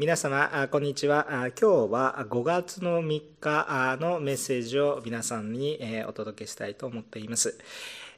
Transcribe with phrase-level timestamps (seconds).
[0.00, 1.26] 皆様、こんにちは。
[1.28, 7.58] 今日は5月の3日のメッセージを皆さんにお届けしたいと思っています。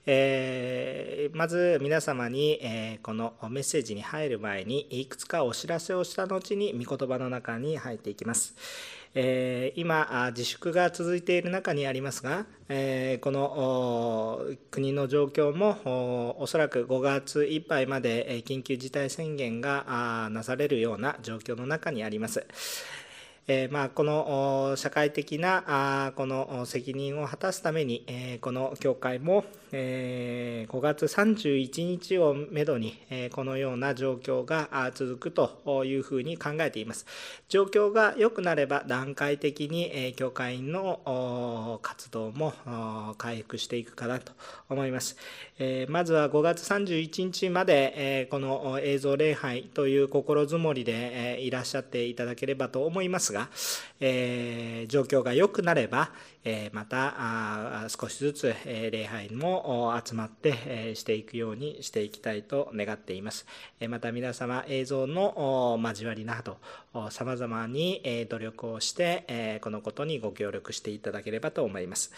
[0.05, 8.55] えー、まず皆様に、えー、このメッセージに入る前にいくつかお知らせをした後に御言葉の中に入っていきます。
[9.15, 14.41] えー、今、自粛が続いている中にありますが、えー、この
[14.71, 22.47] 国の状況もおそらく5月いっぱいまで緊急事態宣言がなされるような状況の中にあります。
[23.47, 37.07] えー、まあ、この社会的なあこの責任を果たすために、え、この教会も、え、5月31日をめどに、えこのような状況が続くというふうに考えています。
[37.49, 42.53] 状況が良くなれば段階的に、え教会員の活動も
[43.19, 44.33] 回復していくかなと
[44.69, 45.17] 思います。
[45.59, 53.49] えまずは5月31日まで、えこの映像礼拝という心づもりで、えいらっしゃっていただければと思いますが、が、
[54.01, 56.11] えー、状況が良くなれば、
[56.45, 57.15] えー、また
[57.85, 63.47] あ少しずつ、えー、礼拝も集まって、えー、していくようにしていきたいと願っています。
[63.81, 66.59] えまた皆様映像の交わりなど
[67.11, 72.11] さまざまに、え努力をして、えこのことにご協力していただければと思います。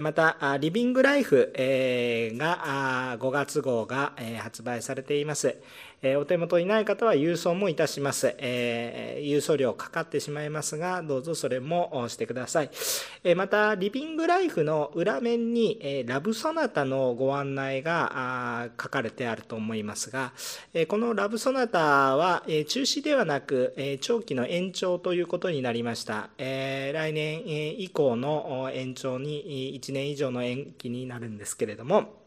[0.00, 5.56] また、リビングライフが5月号が発売されています。
[6.02, 8.34] えお手元にない方は郵送もいたします。
[8.38, 12.70] え郵送料かかってしまいますが、どうぞそれもしてください。
[13.24, 20.32] えまた、リビングライフの裏面にえラブソナタのご案内が書かれてあると思いますが、
[20.74, 26.28] えこのラブソナタはえ中止ではなく、え長期の延長ということになりました。
[26.38, 32.25] え来年以降の延長に1年以上の延期になるんですけれども、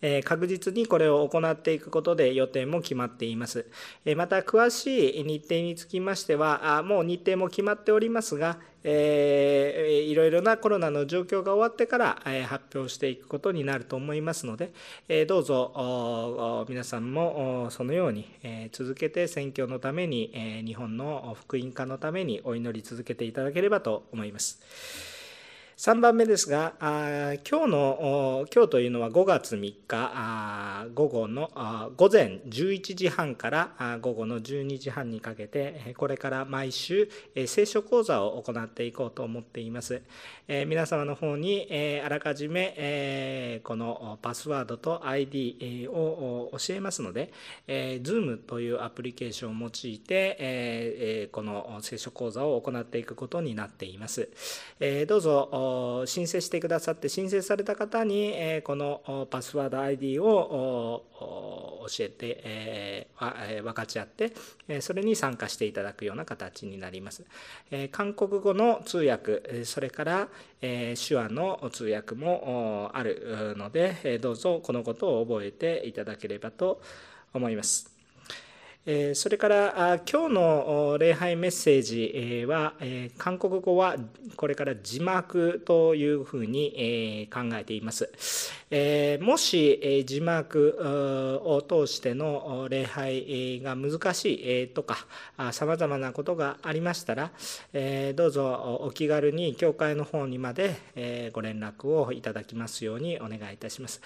[0.00, 3.66] え確実にこれを行っていくことで予定も決まっています。
[4.04, 14.72] えまた詳しい日程につきましてはあもう日程も決まっておりますが、えー、いろいろなコロナの状況が終わってから、え発表していくことになると思いますので、
[15.08, 25.11] えどうぞ皆さんもそのように、え続けて選挙のために、え日本の福音化のためにお祈り続けていただければと思います。
[25.84, 31.50] 3番目ですが、今日の、今日というのは5月3日、午後の
[31.96, 37.08] 午前11時半から午後の12時半にかけて、これから毎週、
[37.48, 40.02] 聖書講座を行っていこうと思っています。
[40.48, 47.32] えー、皆様の方に、えー、あらかじめ、えー、このパスワードと ID を教えますので、
[47.66, 54.28] えー、Zoom というアプリケーションを用いて、えー、この聖書講座を行っていくことになっています。
[54.80, 61.04] えー、どうぞ申請してくださって申請された方にえこのパスワード ID を
[61.88, 63.08] 教えて
[63.62, 64.32] 分かち合って
[64.80, 67.24] それに参加していただくような形になります
[67.90, 70.28] 韓国語の通訳それから
[70.60, 76.80] え手話の通訳もあるのでどうぞこのことを覚えていただければと
[77.34, 77.91] 思います。
[79.14, 82.74] それから今日の礼拝メッセージは
[83.16, 83.94] 韓国語は
[84.34, 88.10] これから字幕というふうに考えています。
[89.20, 95.06] もし字幕を通しての礼拝が難しいとか
[95.52, 97.30] さまざまなことがありましたら
[98.14, 104.00] どうぞお気軽に教会の方にまでご連絡をいただきますようにお願いいたします。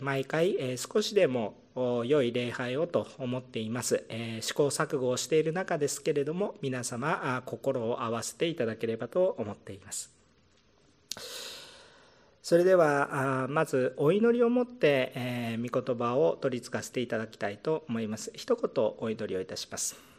[0.00, 10.10] 毎回少しでも良い礼拝をと思っています、え試行錯誤をしている中ですけれども皆様心を合わせていただければと思っています。
[12.42, 18.32] それではまずお祈りをもって、え御言葉を取り付かせていただきたいと思います。
[18.34, 20.10] 一言お祈りをいたします。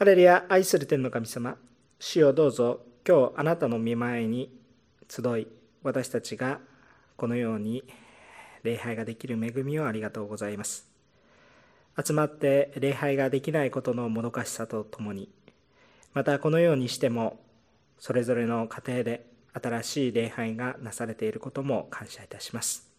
[0.00, 1.56] ハレルヤ愛する天の神様
[1.98, 4.50] 主をどうぞ今日あなたの見前に
[5.06, 5.46] 集い
[5.82, 6.58] 私たちが
[7.18, 7.84] このように
[8.62, 10.88] 礼拝ができる恵みをありがとうございます。
[12.02, 15.28] 集まって礼拝ができないことのもどかしさとともに、
[16.14, 17.40] またこのようにしても、
[17.98, 22.90] それぞれの家庭で新しい礼拝がなされていることも感謝いたします。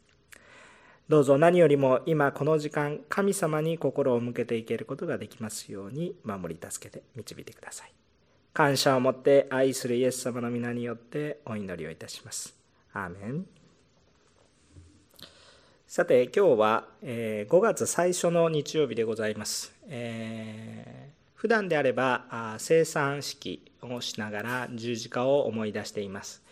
[1.09, 7.93] どうぞ何よりも今この時間、神様に心を向けていけることができますように守り助けて導いてください。
[8.53, 12.55] 感謝を持って愛するイエス様の皆によってお祈りをいたします。
[12.93, 13.60] アーメン。
[15.93, 19.73] さて今日はえ5月最初の日曜日でございます。
[19.89, 26.43] えー、普段であればあ生産式をしながら十字架を思い出しています。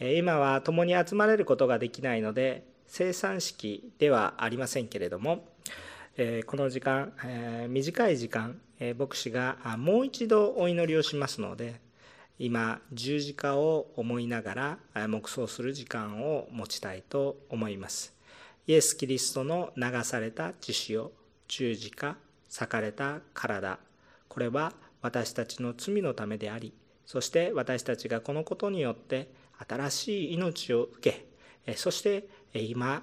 [0.00, 5.44] え今は共に集まれることができないので生産式ではありませんけれども
[6.16, 11.80] えこの時間、え短い時間、え牧師がもう一度お祈りをしますので、
[12.40, 18.17] 今、十字架を思いながら黙想する時間を持ちたいと思います。
[18.68, 21.10] イエス・キリストの流された血潮、
[21.48, 22.18] 十字架、
[22.50, 23.78] 裂かれた体、
[24.28, 26.74] これは私たちの罪のためであり、
[27.06, 29.30] そして私たちがこのことによって
[29.66, 31.24] 新しい命を受
[31.64, 33.02] け、そして今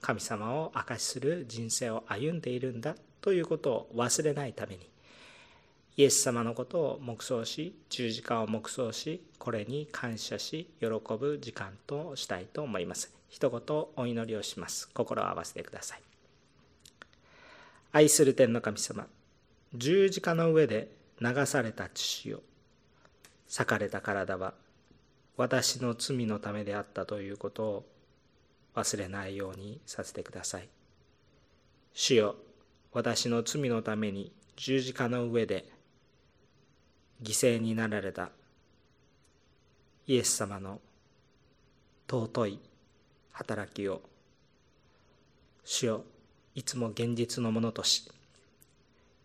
[0.00, 4.88] 神様を証しする人生を歩んでいるんだということを忘れないために
[5.96, 13.23] イエス様のことを黙想し十字架を黙想しこれに感謝し喜ぶ時間としたいと思います。
[13.34, 16.00] 一言お祈りをします心を合わせてください
[17.90, 19.08] 愛する天の神様
[19.74, 22.42] 十字架の上で流された血を
[23.48, 24.54] 裂かれた体は
[25.36, 27.86] 私の罪のためであったということを
[28.76, 30.68] 忘れないようにさせてください。
[31.92, 32.36] 主よ、
[32.92, 35.68] 私の罪のために十字架の上で
[37.20, 38.30] 犠牲になられた
[40.06, 40.80] イエス様の
[42.08, 42.60] 尊い
[43.34, 44.00] 働きを
[45.64, 46.04] 主よ
[46.54, 48.10] いつも現実のものとし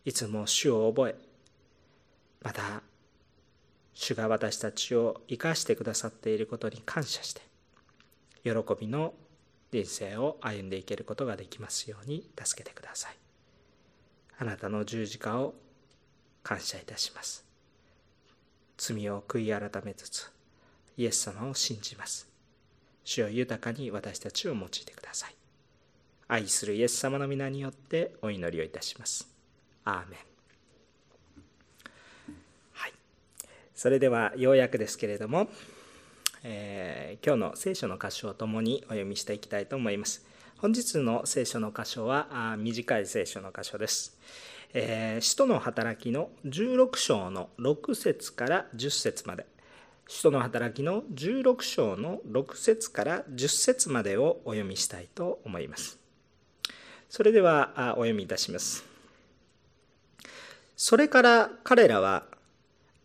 [0.03, 1.15] いつも主を覚え
[2.41, 2.81] また
[3.93, 7.41] 主が私たちを生かしてくださっていることに感謝して
[8.43, 9.13] 喜びの
[9.71, 13.15] 人生を歩んでいけることができますように助けてください。
[14.39, 15.53] あなたの十字架を
[16.41, 17.45] 感謝いたします。
[18.77, 20.31] 罪を悔い改めつつ
[20.97, 22.28] イエス様を信じます。
[23.09, 25.35] 主を豊かに私たちを用いてください。
[26.27, 29.27] 愛するイエス様の皆によってお祈りをいたします。
[29.83, 30.19] アーメン。
[32.73, 32.93] はい。
[33.73, 35.49] それではようやくですけれども
[36.41, 40.25] えー、今日の聖書の箇所をともにお読みしていきたいと思います。
[40.57, 44.17] 本日の聖書の箇所は短い聖書の箇所です。
[44.73, 49.45] えー、使徒の働きの16章の6節から10節まで、
[50.09, 55.99] 使徒の働きの16章の6節から10節までをお読みしたいと思います。
[57.07, 58.83] それではお読みいたします。
[60.75, 62.23] それから彼らは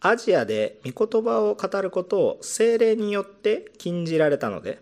[0.01, 4.81] アジアで御言葉を語ることを精霊によって禁じられたので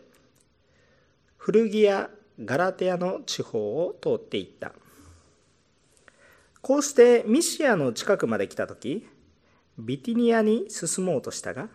[1.37, 2.09] 古着や
[2.45, 4.73] ガラテアの地方を通っていった
[6.61, 9.09] こうしてミシアの近くまで来た時
[9.77, 11.69] ビティニアに進もうとしたが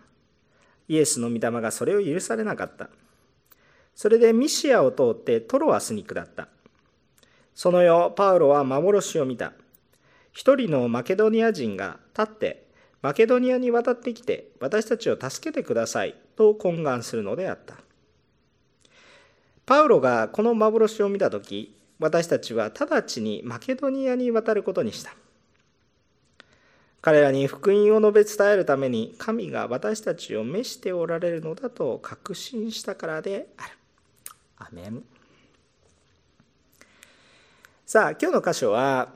[0.88, 2.90] イエスの御霊がそれを許されなかった
[3.94, 6.48] それでミシアを通ってトロアスに下った
[7.54, 9.52] その夜パウロは幻を見た
[10.32, 12.68] 一人のマケドニア人が立って
[13.00, 17.76] マケドニアに渡ってきて私たちを助けてくださいと懇願するのであった。
[19.66, 25.14] パウロがこの幻を見た時私たちは直ちにマケドニアに渡ることにした。
[27.00, 33.70] 彼らに福音を述べ伝えるために神が私たちを召しておられるのだと確信したからである。
[34.58, 35.02] アメン。
[37.86, 39.08] さあ今日の箇所は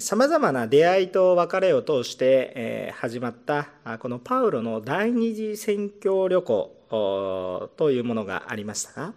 [0.00, 9.14] さまざまな出会いと別れを通して、えー、始まったこのパウロの第二次宣教旅行というものがありましたが、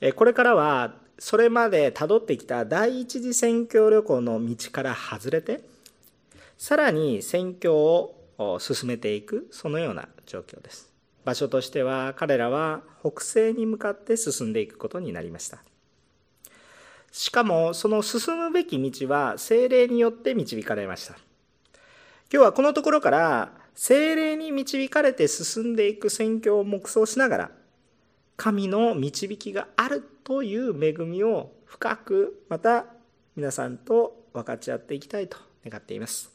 [0.00, 5.60] えー、これからはそれまでたどってきた第一次宣教旅行の道から外れて
[6.58, 7.76] さらに宣教
[8.38, 10.90] を進めていくそのような状況です
[11.24, 15.58] 場所としては彼らは北西に向かって進んでいくことになりました
[17.14, 21.14] しかもその進むべき道は精霊によって導かれました。
[22.32, 27.50] 今日はこのところから精霊に導かれて進んでいく宣教を黙想しながら
[28.36, 32.86] 神の導きがあるという恵みを深くまた
[33.36, 36.33] 皆さんと分かち合っていきたいと願っています。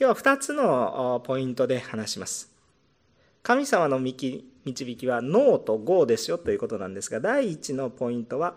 [0.00, 2.50] 今日は2つのポイントで話します。
[3.42, 4.42] 神様の導
[4.96, 8.54] きはノーとゴーですよということなんですが第1のポイントは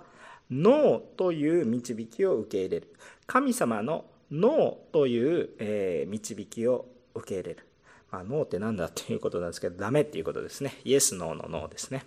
[0.49, 2.93] ノーという導きを受け入れる。
[3.27, 7.67] 神様のノーという、え、導きを受け入れる、
[8.09, 10.79] まあ、ノーって何だっていうことなんですけどダメっていうことですね。
[10.85, 12.05] イエスノーのノーですね、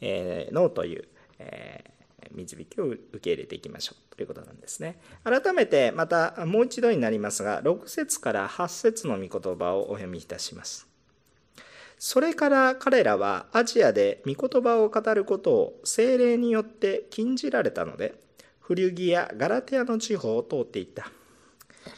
[0.00, 1.08] えー、ノーという、
[1.40, 1.90] え、
[2.34, 10.94] 導きを受け入れていきましょうということなんですね改めてまたもう一度になりますが6節から8節の御言葉をお読みいたします
[11.98, 18.14] それから彼らはアジアで御言葉を語ることを精霊によって禁じられたので、
[18.60, 21.10] フリュギやガラテアの地方を通っていった。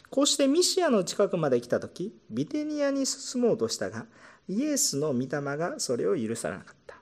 [0.09, 4.05] こうしてミシアの近くまで来た時、ビテニアに進もうとしたが、
[4.47, 5.27] イエスの御霊
[5.57, 6.95] がそれを許さなかった。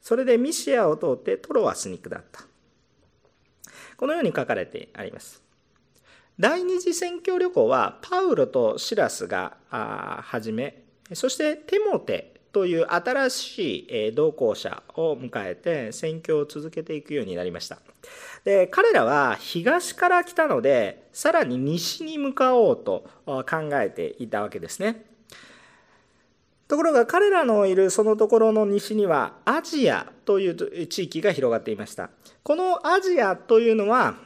[0.00, 2.44] それでミシアを通ってトロワスに下った。
[4.04, 5.42] このように書かれてあります。
[6.38, 9.56] 第二次宣教旅行はパウロとシラスが
[10.20, 10.82] 始め
[11.14, 13.78] そしてテモテという新し
[14.10, 17.78] い同行者を迎えて宣教を続けていくようになりました
[18.44, 25.06] で彼らは東から来たのでさらに西に向かおうと考えていたわけですね
[26.66, 32.10] ところが彼らのいるそのところの西にはアジアという地域が広がっていました。
[32.42, 34.16] このアジアというのは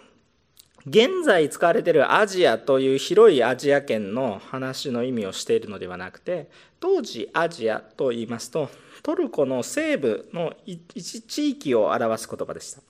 [0.87, 6.49] 現在使われているアジアという広いアジア圏の話の意味をしているのではなくて
[6.81, 8.71] 当時アジアと言いますと
[9.03, 12.81] トルコの西部の一地域を表す言葉でした。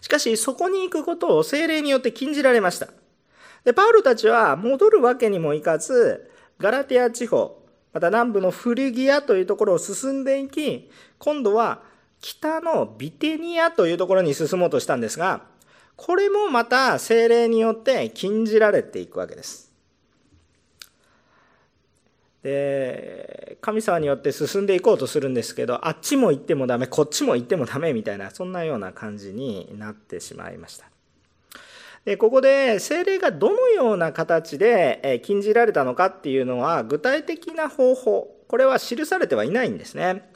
[0.00, 2.88] しかしそこに行くことを精霊によって禁じられました。
[3.64, 7.65] でパウロたちは戻るわけにもいかずガラテア地方
[7.96, 11.80] また南部のフリギアというところを進んでいき今度は
[12.20, 15.44] 北のビテニアというところに進もうとしたんですが
[15.96, 19.72] これもまた精霊によって禁じられていくわけです。
[22.42, 30.95] で神様によって進んでいこうとするんですけどあっちも行ってもダメこっちも行ってもダメみたいなそんなような感じになってしまいました。
[32.06, 40.30] でここで精霊がどのような形で禁じられたのかっていうのは具体的な方法これは記されてはいないんですね。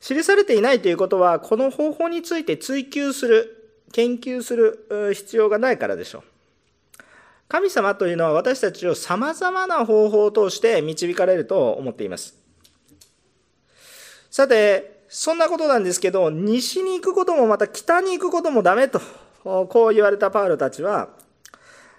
[0.00, 6.22] 記されていないということはこの方法について追求する研究する必要がないからでしょう。
[7.46, 12.34] 神様というのは私たちをさまざまな方法を通して導かれると思っています。
[14.28, 19.00] さて、そんなことなんですけど、西に行くこともまた北に行くこともダメと、
[19.42, 21.10] こう言われたパウロたちは、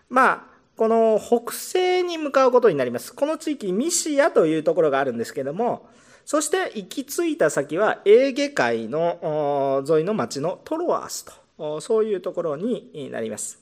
[0.10, 0.44] まあ、
[0.76, 3.14] この北西に向かうことになります。
[3.14, 5.88] この地域、ミシアというところがあるんですけども、
[6.26, 11.44] そして行き着いた先はエーゲ海の沿いの町のトロアスと。
[11.82, 13.60] そういうところになります。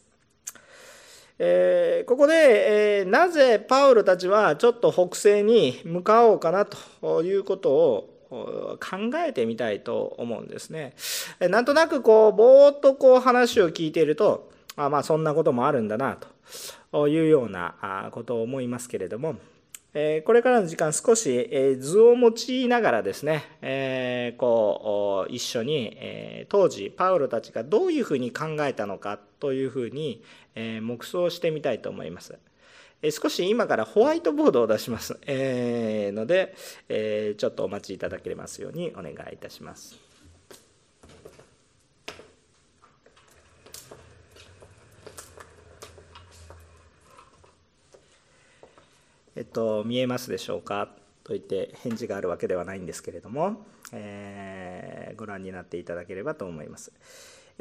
[1.40, 8.78] えー、ここで、えー、なぜパウロたちはちょっと北西に向かおうかなということを考
[9.26, 10.94] えてみたいと思うんですね。
[11.40, 16.18] なんとなくこうぼーっとこう話を聞いているとあまあそんなこともあるんだな
[16.92, 19.36] というようなことを思いますけれども
[19.94, 30.24] これからの時間少し図を用いながらですねこう一緒に当時パウロたちがどういうふうに考えたのかというふうに
[30.56, 32.38] 黙想してみたいと思います。
[33.10, 36.53] 少し今からホワイトボードを出しますえので
[36.88, 39.98] えちょっとお待ちいただけますようにお願いいたします。
[49.34, 50.89] えっと、見えますでしょうか？
[51.24, 56.91] と言って返事があるわけではないんですけれども、えー、ご覧になっていただければと思います。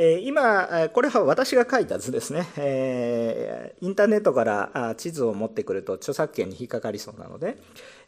[0.03, 7.59] え、今、これは私が書いた図ですね、え、インターネットから地図を持ってくると著作権に引っかかりそうなので、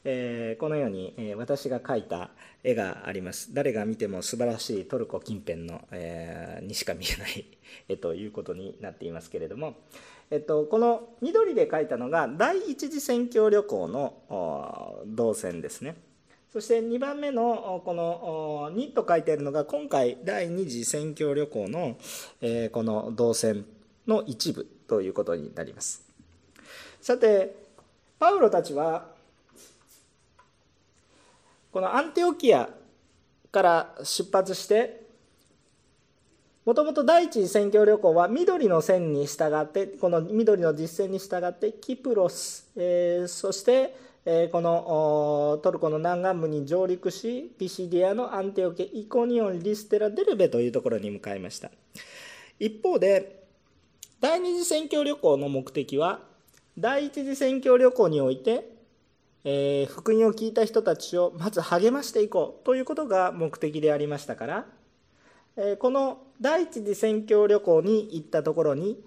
[0.02, 2.30] え、このように、え私が描いた
[2.64, 3.52] 絵があります。
[3.52, 7.44] 誰が見ても素晴らしいトルコ近辺の、えにしか見えない
[7.90, 9.74] 絵ということになっていますけれども、
[10.30, 15.96] えっと、この緑で書いたのが第一次宣教旅行の動線ですね。
[16.52, 21.96] そして2番目のこの2と書いてあるのが今回第二次宣教旅行の
[22.72, 23.64] この動線
[24.06, 26.02] の一部ということになります。
[27.00, 27.56] さて
[28.18, 29.06] パウロたちは
[31.72, 32.68] このアンテオキア
[33.50, 35.06] から出発して
[36.66, 51.70] もともと第一次宣教旅行は緑の線に従ってこの緑の実践に従ってキプロス、えー、そして、えー、このトルコの南岸部に上陸しピシディアのアンテオケイコニオンリステラデルベというところに向かいました。
[52.60, 53.42] 一方で
[54.20, 56.20] 第二次宣教旅行の目的は
[56.78, 58.70] 第一次宣教旅行において、
[59.44, 64.66] えー、福音を聞いた人たちをまず励ましていこうということが目的でありましたから
[65.80, 68.98] この第一次宣教旅行に行ったところに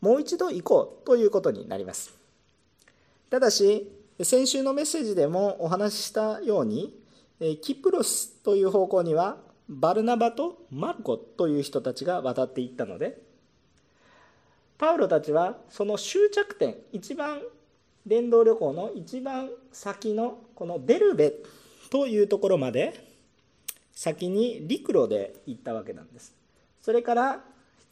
[0.00, 2.16] もう一度行こうということになります。
[3.30, 6.94] ただし先週のメッセージでもお話ししたように
[7.62, 9.38] キプロスという方向には
[9.68, 13.18] バルナバとマルコという人たちが渡っていったので
[14.78, 17.40] パウロたちはその終着点一番
[18.06, 21.32] 伝道旅行の一番先のこのデルベ
[21.90, 23.08] というところまで
[23.92, 26.34] 先に陸路で行ったわけなんです。
[26.80, 27.32] それから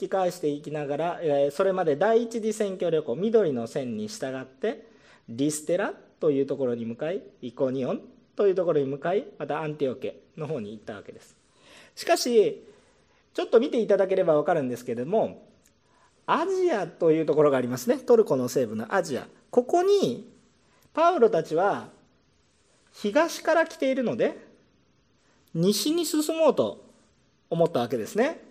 [0.01, 1.21] 引き返していきながら
[1.53, 4.87] それまで第一次選挙旅行緑の線に従って
[5.29, 8.01] リステラというところに向かいイコニオン
[8.37, 11.37] というところに向かいまたアンティオケの方に行ったわけです。
[11.97, 12.63] しかし
[13.35, 15.47] ちょっと見ていただければ分かるんですけれども
[16.27, 17.99] アジアというところがありますね。
[17.99, 19.27] トルコの西部のアジア。
[19.51, 20.31] ここに
[20.93, 21.89] パウロたちは
[22.93, 24.39] 東から来ているので
[25.55, 26.85] 西に進もうと
[27.49, 28.50] 思ったわけですね。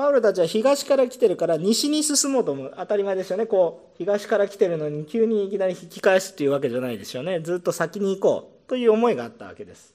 [0.00, 2.74] パウロたちは東から来てるから西に進もうと思う。
[2.74, 3.44] 当たり前ですよね。
[3.44, 7.40] こう東から来てるのに急にいきなり引き返すっていうわけじゃないですよね。
[7.40, 9.94] ずっと先に行こうという思いがあったわけです。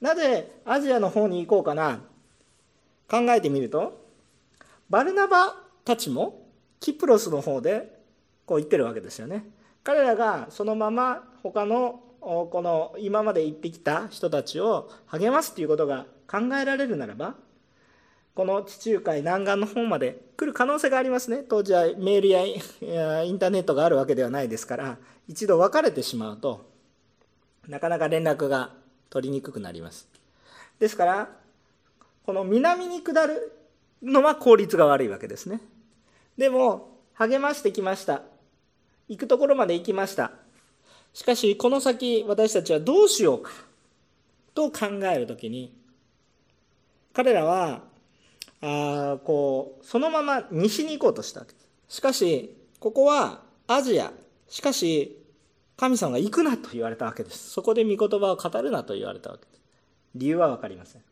[0.00, 2.00] なぜアジアの方に行こうかな？
[3.08, 4.04] 考えてみると
[4.88, 6.48] バルナバたちも
[6.80, 8.00] キプロスの方で
[8.46, 9.44] こう言ってるわけですよね。
[9.84, 17.36] 彼らがそのまま他のこの今まで行ってきた人たちを励ますということが考えられるならば
[18.40, 21.44] この地中海南岸の方まで来る可能性がありますね。
[21.46, 22.40] 当時はメールや
[23.22, 24.96] インターネットがあるわけではないですから
[25.28, 26.64] 一度別れてしまうと
[27.68, 28.72] なかなか連絡が
[29.10, 30.08] 取りにくくなります。
[30.78, 31.28] ですから
[32.24, 33.52] この南に下る
[34.02, 35.60] のは効率が悪いわけですね。
[36.38, 38.22] でも励ましてきました。
[39.06, 40.32] 行くところまで行きました。
[41.12, 43.50] しかしこの先私たちはどうしようか
[44.54, 45.74] と考える時に
[47.12, 47.89] 彼らは
[48.62, 51.40] あこうそのまま西に行こうとした。
[51.40, 54.12] わけですしかしここはアジア。
[54.48, 55.16] しかし
[55.76, 57.50] 神様が行くなと言われたわけです。
[57.50, 59.60] そこで御言葉を語るなと言われたわけです。
[60.14, 61.02] 理由は分かりません。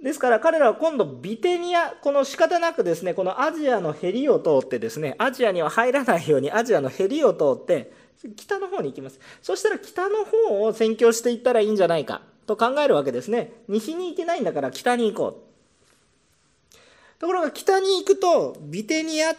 [0.00, 7.92] ですから彼らは今度ビテニアこの仕方なくですねこのアジアのヘリを通ってですねアジアには入らないようにアジアのヘリを通って
[8.36, 9.18] 北の方に行きます。
[9.42, 12.22] そしたら北の方を宣教していったらいいんじゃないか。
[12.48, 13.52] と考えるわけですね。
[13.68, 17.20] 西に行けないんだから北に行こう。
[17.20, 19.32] ところが北に行くとビテニア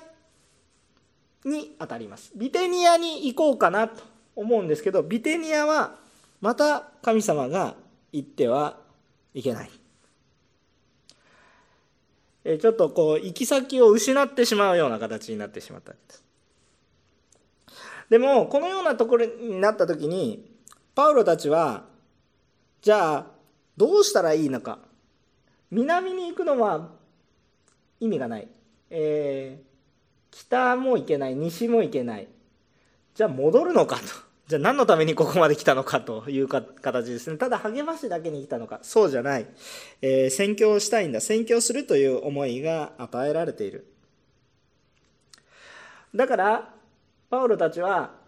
[1.43, 2.31] に当たります。
[2.35, 4.03] ビテニアに行こうかなと
[4.35, 5.95] 思うんですけどビテニアは
[6.39, 7.75] また神様が
[8.11, 8.77] 行っては
[9.33, 9.71] いけない。
[12.59, 15.93] ちょっとこう行き先を失ってしまうような形になってしまった。
[15.93, 16.23] んです
[18.09, 20.49] でもこのようなところになった時に
[20.95, 21.88] パウロたちは
[22.81, 23.25] じゃあ
[23.77, 24.79] どうしたらいいのか。
[25.71, 26.89] 南に行くのは
[27.99, 28.47] 意味がない、
[28.89, 29.63] えー、
[30.31, 31.35] 北も行けない。
[31.35, 32.27] 西も行けない。
[33.13, 34.03] じゃあ戻るのかと。
[34.47, 37.37] じゃあ何のためにここまで来たのかという形ですね。
[37.37, 38.79] ただ励ましだけに来たのか。
[38.81, 39.45] そうじゃない、
[40.01, 41.21] えー、宣教をしたいんだ。
[41.21, 43.93] 宣教するという思いが与えられている。
[46.15, 46.73] だから
[47.29, 48.18] パウロたちは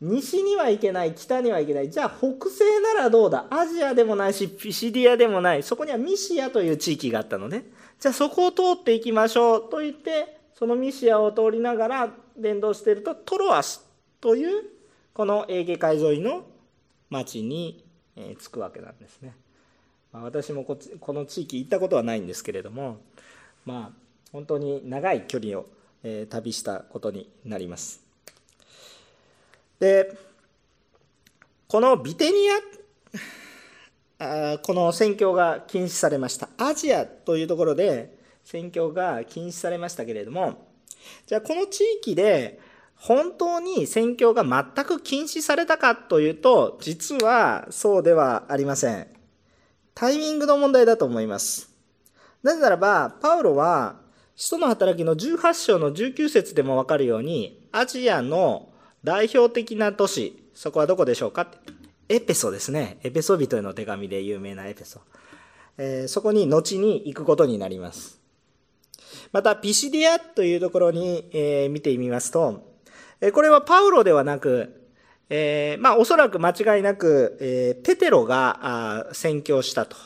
[0.00, 3.46] 西には行けない北には行けないじゃあ北西ならどうだ？
[3.50, 7.64] アジアでもないしピシディアでもないそこにはミシアという地域があったのね
[7.98, 13.84] じゃあそこを通っていきましょうと言ってそのミシアを通りながら伝道しているとトロアス
[14.20, 14.64] という
[15.12, 16.44] このエーゲ海沿いの
[17.10, 17.84] 町に
[18.40, 19.34] 着くわけなんですね。
[20.12, 22.98] まあ、私もここの地域行ったことはないんですけれども
[23.64, 23.98] まあ
[24.32, 25.66] 本当に長い距離を、
[26.28, 28.07] 旅したことになります。
[29.78, 30.16] で
[31.68, 32.48] このビテニ
[34.20, 36.48] アこの宣教が禁止されました。
[36.58, 40.66] アジアというところで宣教が禁止されましたけれども
[41.26, 42.58] じゃあこの地域で
[42.96, 49.06] 本当に宣教が全く禁止されたかというと実はそうではありません。
[49.94, 51.70] タイミングの問題だと思います。
[52.42, 53.96] なぜならばパウロは
[54.34, 58.68] 使徒の働きの18章の19節でもわかるようにアジアの
[59.04, 61.46] 代表的な都市、そこはどこでしょうか
[62.08, 62.98] エペソですね。
[63.02, 65.00] エペソ人への手紙で有名なエペソ。
[65.76, 68.20] えー、そこに後に行くことになります。
[69.32, 72.78] また、ピシディアというところに、えー、見てみますと、
[73.20, 74.90] えこれはパウロではなく、
[75.28, 79.96] え、まあ、おそらく間違いなく、え、ペテロが宣教したと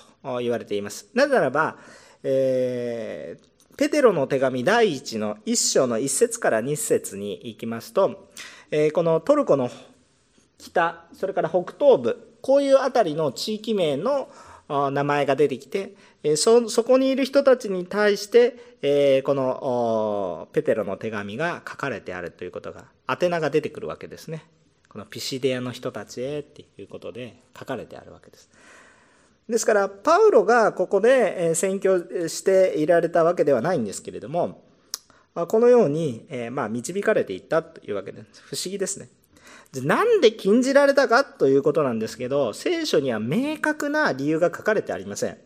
[0.41, 1.09] 言われています。
[1.15, 1.77] なぜならば、
[2.23, 3.39] え、
[3.77, 8.29] ペテロの手紙第1の1章の1節から2節に行きますと、
[8.73, 9.71] えこのトルコの
[10.57, 14.31] 北それから北東部こういう辺りの地域名の
[14.91, 15.95] 名前が出てきて
[16.37, 24.45] そそこにいる人たちに対して、えこのペテロの手紙が書かれてあるということが宛名が出てくるわけですね。
[24.89, 28.49] このピシデアの人たちへっていうことで書かれてあるわけです。
[29.49, 34.63] ですからパウロがここで宣教していられたわけではないんですけれども
[35.35, 38.43] まこのように、えまあ、導かれていったというわけです。
[38.43, 39.09] 不思議ですね。
[39.81, 45.39] なんで禁じられたかということなんですけど、聖書には明確な理由が書かれてありません。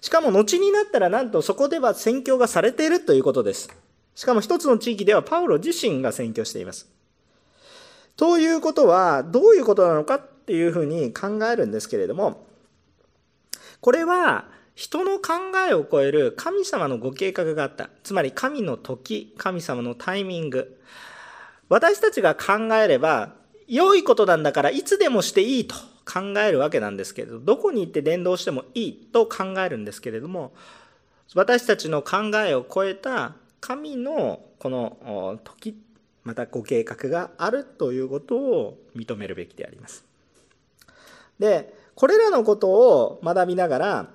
[0.00, 3.68] しかも後になったらなんとそこでは宣教がされているということです。
[4.14, 6.88] しかも一つの地域ではパウロ自身が宣教しています。
[8.16, 12.46] ということはどういうことなのかっていうふうに考えるんですけれども、
[13.80, 14.46] これは
[14.76, 15.32] 人の考
[15.68, 20.78] えを超える神様のご計画があったつまり神の時神様のタイミング
[21.70, 23.32] 私たちが考えれば
[23.66, 30.52] 良いことなんだからいつでもしていいと考えるわけなんですけれどどこに行って伝道してもいいと考えるんですけれども
[31.34, 35.76] 私たちの考えを超えた神のこの時
[36.22, 40.04] またご計画があるということを認めるべきであります。
[41.38, 44.10] でこれらのことを学びながら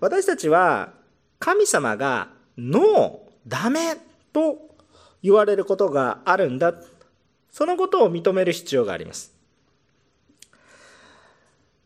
[0.00, 0.94] 私たちは
[1.38, 3.96] 神様がノーダメ
[4.32, 4.76] と
[5.22, 6.74] 言われることがあるんだ。
[7.50, 9.34] そのことを認める必要があります。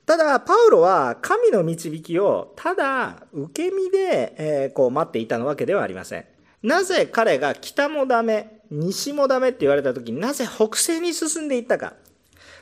[0.06, 6.24] ただパウロは神の導きをただ受け身で、えこう待っていたのわけではありません。
[6.62, 11.94] なぜ彼が北もダメ西もダメって言われた時になぜ北西に進んでいったか。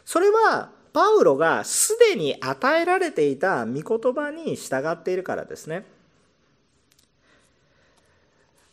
[0.04, 5.84] それはパウロがすでに与えられていた御言葉に従っているからですね。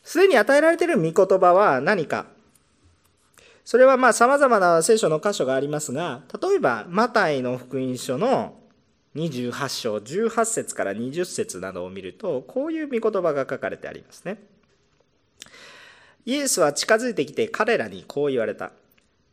[0.04, 2.26] すでに与えられている御言葉は何か？
[3.64, 8.56] それはまあさまざまな聖書の箇所がありますが例えばマタイの福音書の
[9.16, 14.40] 28章18節から20節などを見るとこういう御言葉が書かれてありますね。
[16.26, 18.72] イエスは近づいてきて彼らにこう言われた。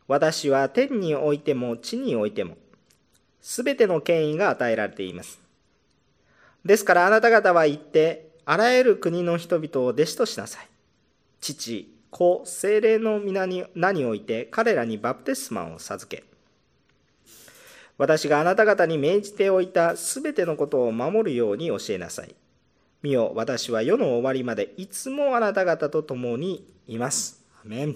[0.07, 2.55] 私は天においても地においても
[3.41, 5.39] すべての権威が与えられています
[6.65, 10.67] ですからあなた方は言ってあらゆる国の人々を弟子としなさい
[11.41, 16.23] 父子精霊の皆に名において彼らにバプテスマを授け
[17.97, 22.35] 私があなた方に命じておいたすべてのことを守るように教えなさい。
[23.01, 27.43] 見よ、私は世の終わりまでいつもあなた方と共にいます。
[27.63, 27.95] アメン。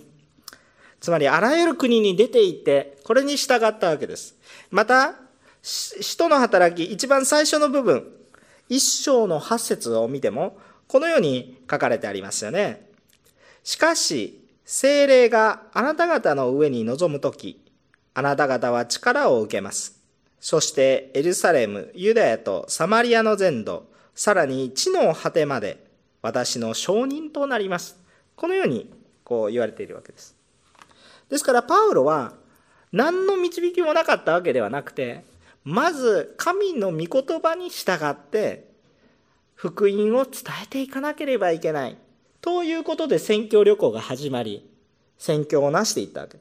[1.00, 4.36] つまり、あらゆる国に出て行って、これに従ったわけです。
[4.72, 5.16] また、
[5.62, 8.12] 使徒の働き、一番最初の部分、
[8.70, 12.90] 一章の八節を見ても、このように書かれてありますよね。
[13.64, 17.62] しかし、精霊があなた方の上に臨むとき、
[18.14, 20.00] あなた方は力を受けます。
[20.40, 25.86] そしてエルサレム、ユダヤとサマリアの全土、さらに地の果てまで
[26.22, 27.98] 私の証人となります。
[28.36, 28.92] このように
[29.24, 30.36] こう言われているわけです。
[31.30, 32.34] ですからパウロは
[32.92, 35.24] 何の導きもなかったわけではなくて、
[35.64, 38.70] まず神の御言葉に従って
[39.56, 40.32] 福音を伝
[40.64, 41.98] えていかなければいけない。
[42.42, 44.68] ということで宣教旅行が始まり、
[45.20, 46.40] 宣教をなしていったわけ。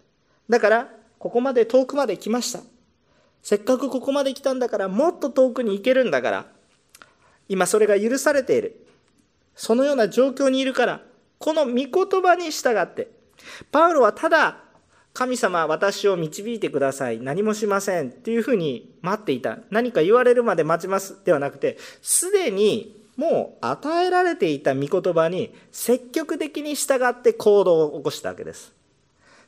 [0.48, 2.61] だからここまで遠くまで来ました。
[3.42, 6.46] せっかくここまで来たんだから、もっと遠くに行けるんだから、
[7.48, 8.87] 今それが許されている。
[9.54, 11.02] そのような状況にいるから、
[11.38, 13.09] この御言葉に従って、
[13.70, 14.64] パウロはただ、
[15.12, 17.20] 神様私を導いてください。
[17.20, 18.11] 何もしません。
[18.11, 19.59] っていうふうに待っていた。
[19.70, 21.25] 何か言われるまで待ちます。
[21.25, 28.73] ではなくて、すでにもう与えられていた御言葉に積極的に従って行動を起こしたわけです。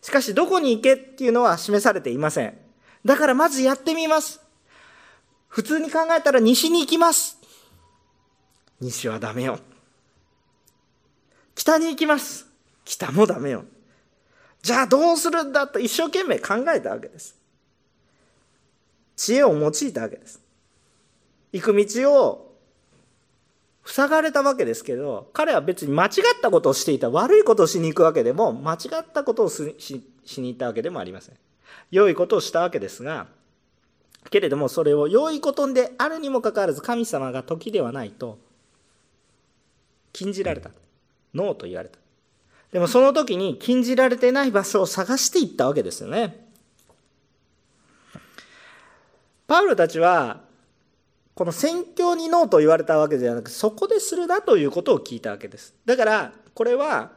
[0.03, 2.59] しかしどこに行けっていうのは示されていません。
[3.05, 4.41] だからまずやってみます。
[5.49, 7.39] 普通に考えたら西に行きます。
[8.81, 9.59] 西はダメよ。
[11.55, 12.47] 北に行きます。
[12.85, 13.65] 北もダメよ。
[14.63, 17.37] じゃあどうするんだと一生懸命考えたわけです。
[19.17, 20.41] 知恵を用いたわけです。
[21.53, 22.53] 行く道を
[23.85, 29.75] 塞がれたわけですけど彼は別に間違ったことをしていた悪いことをしに行くわけでも間違ったことをし
[30.39, 31.35] に行ったわけでもありません
[31.91, 33.27] 良いことをしたわけですが
[34.31, 38.39] けれどもそれを良いことであるにもかかわらず神様が時ではないと
[40.13, 40.71] 禁じられた
[41.35, 41.99] ノーと言われた
[42.73, 46.47] でもその時に禁じられてない場所を探していったわけですよね。
[49.47, 50.41] パウロたちは
[51.35, 55.75] この宣教にノーと言われたわけではなくそこでするなということを聞いたわけです。
[55.85, 57.13] だからこれは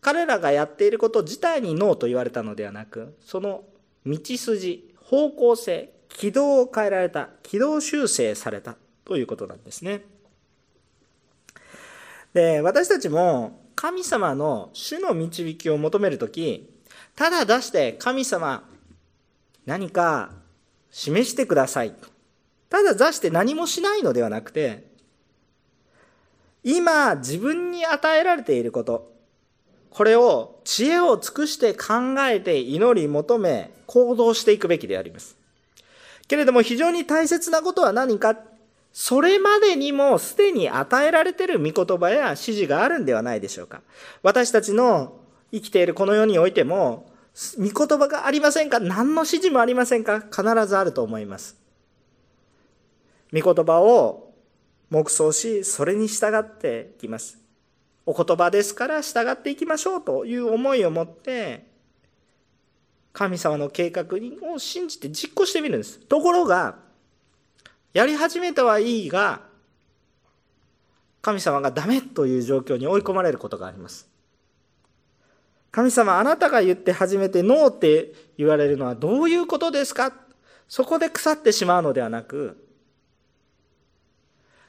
[0.00, 3.64] 彼らがやっていること自体にノーと言われたのではなくその
[4.06, 10.02] 道筋方向性軌道を変えられた軌道修正されたということなんですね。
[12.32, 16.68] で私たちも神様の主の導きを求める時
[17.16, 18.62] ただ出して神様
[19.64, 20.32] 何か
[20.90, 22.10] 示してくださいと
[22.70, 24.84] ただ座して何もしないのではなくて、
[26.62, 29.12] 今自分に与えられていること、
[29.90, 35.36] これを知恵を尽くして考えて祈り求め行動していくべきであります。
[36.28, 38.36] けれども非常に大切なことは何か
[38.92, 43.82] それまでにもすでに与えられている御言葉や指示があるんではないでしょうか。
[44.22, 45.20] 私たちの
[45.52, 47.10] 生きているこの世においても、
[47.56, 48.80] 御言葉がありませんか？
[48.80, 50.20] 何の指示もありませんか？
[50.20, 51.56] 必ずあると思います。
[53.32, 54.32] 御言葉を
[54.90, 57.38] 黙想しそれに従っていきます
[58.04, 61.64] お言葉ですから従っていきましょうという思いを持って
[63.12, 64.04] 神様の計画
[64.52, 66.74] を信じて実行してみるんですところが
[67.92, 69.42] やり始めたはいいが
[71.22, 74.08] 神様がダメという状況に追い込まれることがあります。
[75.70, 80.12] 神様あなたが言って初めてノーって言われるのはどういうことですか？
[80.66, 82.66] そこで腐ってしまうのではなく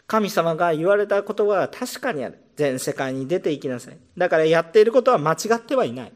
[0.07, 2.39] 神様が言われた言葉は確かにある。
[2.57, 3.97] 全世界に出ていきなさい。
[4.17, 6.13] だからやっていることは間違ってはいない。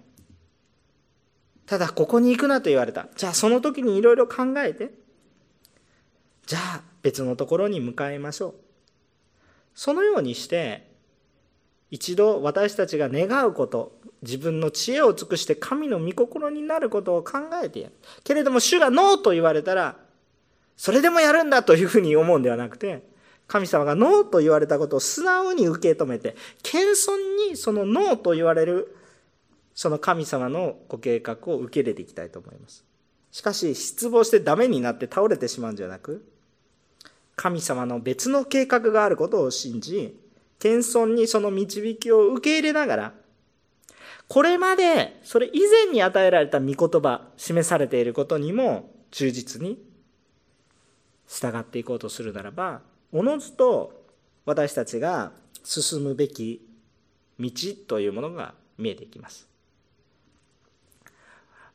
[1.65, 3.07] ただここに行くなと言われた。
[3.15, 4.91] じゃあその時にいろいろ考えて。
[6.45, 8.53] じゃあ別のところに向かいましょう。
[9.75, 10.89] そのようにして
[11.91, 17.93] 一度私たちが願うこと自分の知恵を尽くして神の御心になることを考えてやる。
[18.23, 19.97] けれども主がノーと言われたら
[20.75, 23.03] それでもやるんだというふうに思うんではなくて
[23.45, 28.97] 神様がノーと言われたことを素直に受け止めて謙遜にそのノーと言われる
[29.75, 32.83] その神様のご計画を受け入れていきたいと思います。
[33.29, 36.25] しかし失望してダメになって倒れてしまうんじゃなく
[37.35, 40.17] 神様の別の計画があることを信じ
[40.59, 43.13] 謙遜にその導きを受け入れながら
[44.27, 49.77] これまでそれ以前に与えられた御言葉示されていることにも忠実に
[51.27, 54.05] 従っていこうとするならばおのずと
[54.45, 55.31] 私たちが
[55.63, 56.61] 進むべき
[57.39, 57.49] 道
[57.87, 59.47] というものが見えていきます。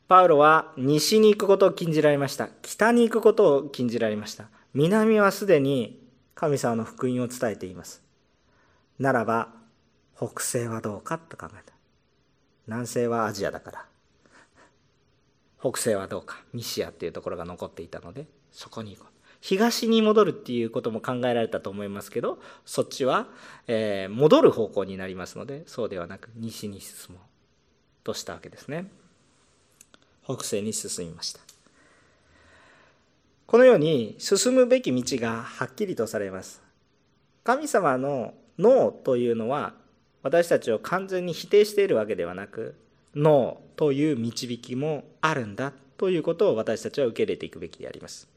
[0.07, 2.49] パウロは西に行くことを禁じられました。
[2.61, 4.49] 北に行くことを禁じられました。
[4.73, 6.01] 南はすでに
[6.33, 8.01] 神様の福音を伝えています。
[8.99, 9.49] ならば
[10.15, 11.73] 北西はどうかと考えた。
[12.67, 13.85] 南西はアジアだから。
[15.59, 16.41] 北西はどうか。
[16.53, 19.11] ミシアっていうところが残っていたのでそこに行こう。
[19.41, 23.27] 東に戻るっていうことも考えられたと思いますけどそっちは、
[23.67, 27.21] えー、戻る方向になりますのでそうではなく西に進もう
[28.03, 28.85] としたわけですね。
[30.23, 31.50] 北西に進みました。
[33.51, 36.61] このように進むべき道がはっきりとされます。
[37.43, 39.73] 神様のノーというのは
[40.23, 42.75] 私たちを完全に否定しているわけではなく
[43.13, 48.29] ノーという導きもあるんだということを私たちは受け入れていくべきであります。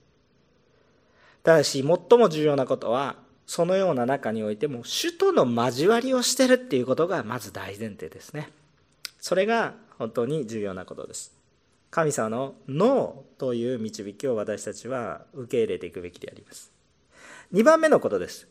[1.45, 3.15] ただし最も重要なことは
[3.47, 8.51] そのような中においても主との交わりをしてるっていうことがまず大前提ですね。
[9.21, 11.34] それが本当に重要なことです。
[11.95, 16.73] 神様のノーという導きを私たちは受け入れていくべきであります。
[17.53, 18.49] 2番目のことです。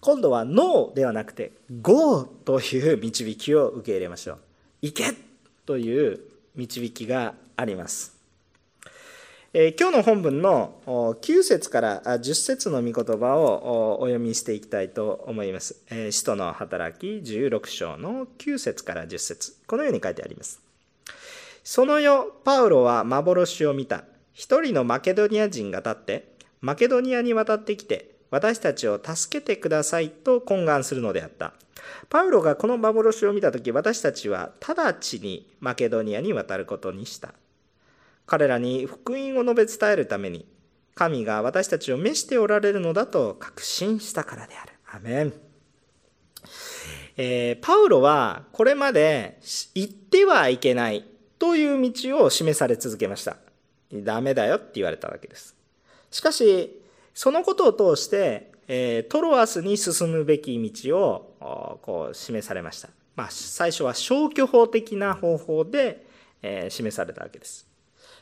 [0.00, 4.38] 今度はノーではなくてゴーという導きを受け入れましょう。
[4.82, 5.14] 行け
[5.66, 6.18] という
[6.56, 8.18] 導きがあります。
[9.52, 15.76] え今日の本文の9節から10節の御言葉をお読みしていきたいと思います。
[15.92, 19.54] え使徒の働き16章の9節から10節。
[19.68, 20.69] このように書いてあります。
[21.72, 24.02] その夜、パウロは幻を見た。
[24.32, 31.52] 一人のマケドニア人が立って、マケドニアに渡ってきて、私たちを助けてくださいと懇願するのであった。
[32.08, 37.34] パウロがこの幻を見たとき、私たちは直ちにマケドニアに渡ることにした。
[38.26, 40.48] 彼らに福音を述べ伝えるために
[40.96, 44.72] 神が私たちを召しておられるのだと確信したからである。
[44.90, 45.32] アメン。
[47.16, 49.38] えー、パウロはこれまで
[49.76, 51.04] 行ってはいけない
[51.40, 53.38] という道を示され続けました。
[53.92, 55.56] ダメだよって言われたわけです。
[56.10, 56.80] しかし、
[57.14, 58.52] そのことを通して、
[59.08, 62.90] トロアスに進むべき道をこう示されました。
[63.16, 66.06] まあ、最初は消去法的な方法で、
[66.68, 67.66] 示されたわけです。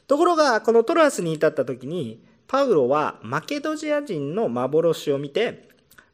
[0.07, 5.69] ところが、このトロアスに至った時に、パウロはマケドニア人の幻を見て、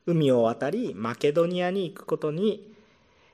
[0.06, 2.74] 海を渡り、マケドニアに行くことに、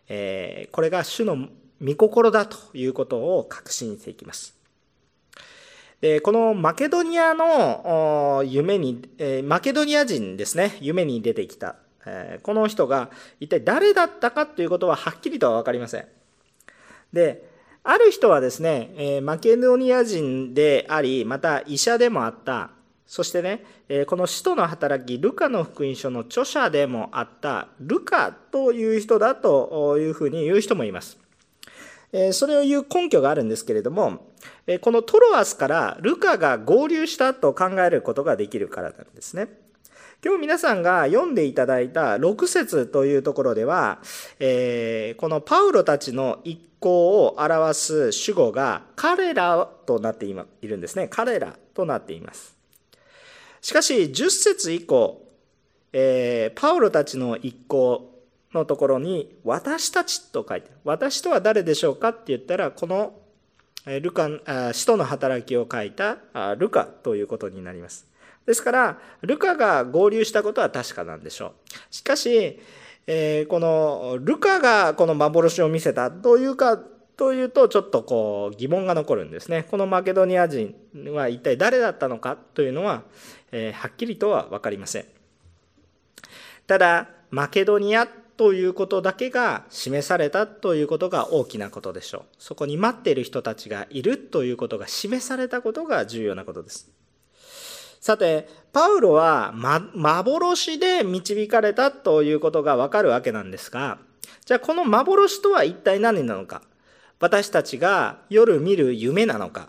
[0.08, 1.48] これが主の
[1.82, 4.60] 御心だということを確信していきます。
[6.00, 16.06] でこのマケドニアの夢に、え、マケドニア人ですね、夢に出てきた、え、この人が一体誰だったかということははっきりとは分かりません。
[17.12, 17.50] で、
[17.82, 22.70] ある人はですね、えマケドニア人であり、また医者でもあった、
[23.06, 31.18] そしてね、えこの使徒の働き、ルカの福音書の著者でもあった、ルカという人だというふうに言う人もいます。
[32.32, 34.32] それを言う根拠があるんですけれども、
[34.80, 39.48] このトロアスからルカが合流したと考えることができるからなんですね。
[40.22, 50.34] 今日皆さんが読んでいただいた6節というところでは、このパウロたちの一行を表す主語が彼らとなってい
[50.68, 51.08] るんですね。
[51.08, 52.56] 彼らとなっています。
[53.62, 55.22] しかし10節以降、
[56.54, 58.10] パウロたちの一行
[58.52, 63.14] のところに「私たち」と書いて私とは誰でしょうかって言ったらこの
[63.86, 64.28] ルカ
[64.72, 66.18] 使徒の働きを書いた
[66.56, 68.06] ルカということになります。
[68.46, 71.94] ですからルカが合流したことは確かなんでしょう。
[71.94, 72.60] しかし、
[73.06, 76.78] えー、このルカがこの幻を見せたというか
[77.16, 79.66] というとちょっとこう疑問が残るんですね。
[79.70, 80.74] このマケドニア人
[81.12, 83.02] は一体誰だったのかというのは、
[83.52, 85.04] えー、はっきりとは分かりません。
[86.66, 88.08] ただマケドニア
[88.40, 92.22] ということだけが示されたということが大きなことでしょう。
[92.38, 96.90] そこに待っている人たちがいるということが示されたことが重要なことです。
[98.00, 103.98] さて、パウロは、ま、幻で導かれたということがわかるわけなんですが、
[104.46, 106.62] じゃあこの幻とは一体何なのか？
[107.18, 109.68] 私たちが夜見る夢なのか？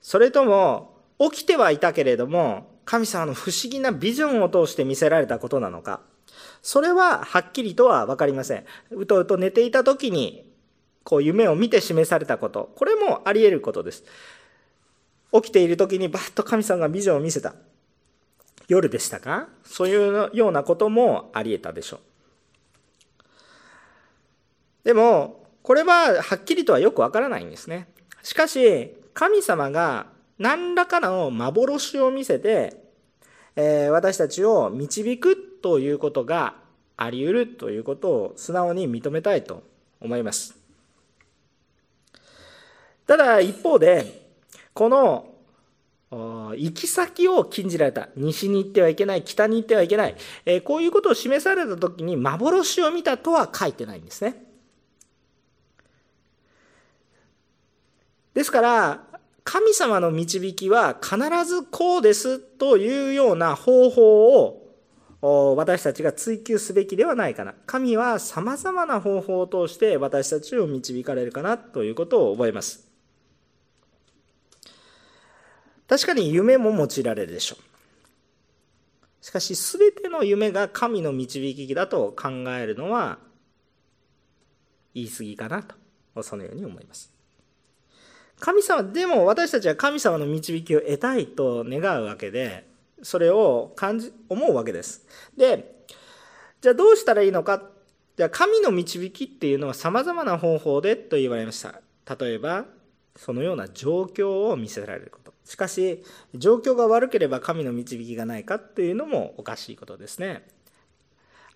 [0.00, 6.00] それとも起きてはいたけれども神様の不思議なビジョンを通して見せられたことなのか？
[6.62, 8.64] それははっきりとは分かりません。
[8.90, 10.46] うとうと寝ていた時に、
[11.02, 14.04] こう夢を見て示されたこと、これもあり得ることです。
[15.32, 17.54] 起きている時にバッと神様がビジョンを見せた。
[18.68, 19.48] 夜でしたか？
[19.64, 22.00] そういうようなこともあり得たでしょう。
[24.84, 27.88] でも、これははっきりとはよくわからないんですね。
[28.22, 30.06] しかし、神様が
[30.38, 32.82] 何らかの幻を見せて、
[33.56, 36.54] えー、私たちを導くということが
[36.96, 39.62] あり得るということを素直に認めたいと
[40.00, 40.56] 思います。
[43.06, 44.28] ただ一方で、
[44.72, 45.34] この
[46.10, 48.08] 行き先を禁じられた。
[48.16, 50.16] 西に行ってはいけない、北に行ってはいけない。
[50.44, 54.44] えー、こういうことを示された時に幻を見たとは書いてないんですね。
[58.34, 59.06] ですから、
[59.44, 64.59] 神様の導きは必ずこうですというような方法を
[65.22, 67.54] 私たちが追求すべきではないかな。
[67.66, 72.88] 神は様々な方法を通して私たちを導かれるかなということを覚えます。
[75.86, 79.24] 確かに夢も用いられるでしょう。
[79.24, 83.18] しかし全ての夢が神の導きだと考えるのは
[84.94, 85.74] 言い過ぎかなと
[86.22, 87.12] そのように思います。
[88.38, 92.69] 神様、でも私たちは神様の導きを得たいと願うわけで、
[93.02, 95.06] それを感じ、思うわけです。
[95.36, 95.84] で、
[96.60, 97.62] じゃあどうしたらいいのか？
[98.16, 101.80] じゃあ神の導きっていうのは様々な方法でと言われました。
[102.18, 102.66] 例えば、
[103.16, 105.32] そのような状況を見せられること。
[105.44, 110.46] しかし、状況が悪ければ神の導きがないかっていうのもおかしいことですね。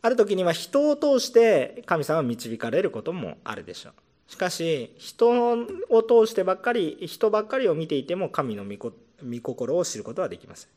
[0.03, 3.93] ある時には人を通して神様は導かれることもあるでしょう。
[4.27, 5.31] しかし人
[5.91, 8.93] を通してばっかり人ばっかりを見ていても神の御
[9.43, 10.69] 心を知ることはできません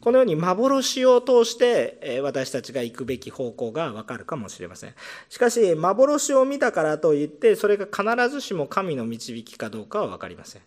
[0.00, 4.94] このように幻を通して私たちが行くべき方向がわかるかもしれません。
[5.28, 10.62] しかし幻を見たからといってそれが必ずしも神の導きかどうかは分かりません。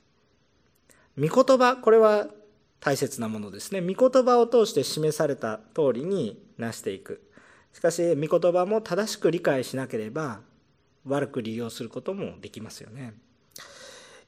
[1.18, 2.28] 御言葉これは
[2.80, 3.82] 大切なものですね。
[3.82, 7.22] 御言葉を通して示された通りになしていく。
[7.74, 10.42] しかし御言葉も正しく理解しなければ
[11.06, 13.14] 悪く利用することもできますよね。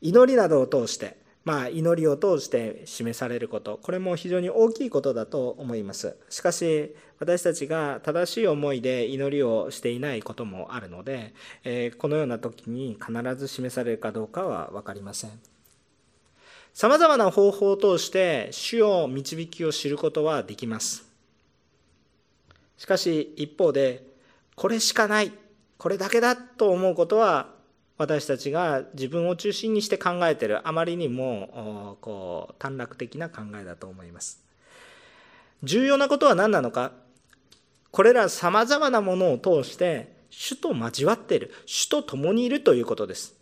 [0.02, 6.16] 祈りなどを通して、まあ、祈りを通して示されること、これも非常に大きいことだと思います。
[6.30, 15.32] しかし、私たちが正しい思いで祈りをしていないこともあるので、えー、このような時に必ず示されるかどうかは分かりません。
[16.74, 21.06] さまざまな方法を通して主を導きを知ることはできます。
[22.78, 24.06] しかし一方で、
[24.56, 25.32] これしかない
[25.82, 27.51] これだけだと思うことは
[28.02, 34.42] 私たちが自分を中心にして考えているあまりにもこう短絡的な考えだと思います。
[35.62, 36.94] 重要なことは何なのか？
[37.92, 43.36] これらさまざまなものを通して主と交わっている主と共にいるということです。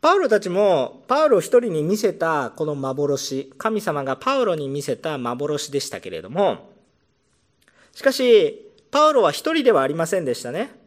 [0.00, 6.70] パウロたちもパウロ一人に見せたこの幻神様がパウロに見せた幻でしたけれども
[7.92, 10.78] しかしパウロは一人ではありませんでしたね。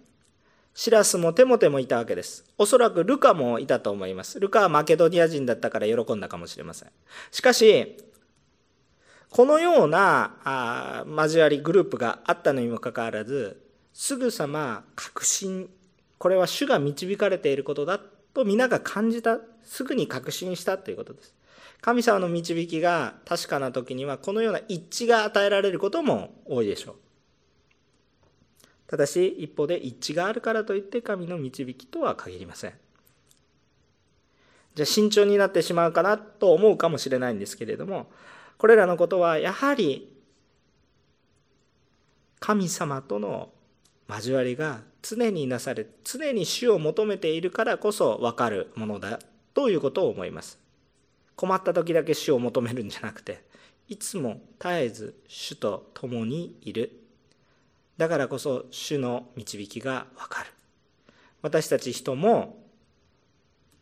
[0.76, 2.46] シラスもテモテもいたわけです。
[2.58, 4.40] おそらくルカもいたと思います。
[4.40, 6.90] ルカはマケドニア人だったから喜んだかもしれません。
[7.32, 7.98] しかし、
[9.30, 13.62] このようなあ交わりグループがあったのにもかかわらず、
[13.94, 15.70] すぐさま確信、
[16.18, 18.00] これは主が導かれていることだ
[18.34, 21.36] と皆が感じた、すぐに確信したということです。
[21.82, 26.96] 神様の導きが確かな時にはこのような一致が与えられることも多いでしょう。
[28.94, 32.74] ただし一方で一致があるからといって神の導きとは限りません。
[34.76, 38.12] じゃあ慎重になってしまうかなと思うかもしれないんですけれども
[38.60, 40.16] これらのことはやはり
[42.40, 43.50] 神様との
[44.08, 49.18] 交わりが常になされ常に主を求めているからこそ分かるものだ
[49.56, 50.60] ということを思います。
[51.36, 53.44] 困った時だけ主を求めるんじゃなくて
[53.88, 57.00] いつも絶えず主と共にいる。
[57.98, 60.50] だからこそ主の導きが分かる。
[61.42, 62.64] 私たち人も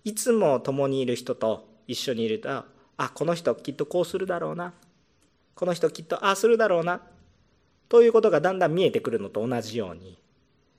[0.03, 2.65] いつも共にいる人と一緒にいると
[2.97, 4.73] あこの人きっとこうするだろうな。
[5.55, 7.01] この人きっとああするだろうな。
[7.91, 10.17] ということがだんだん見えてくるのと同じように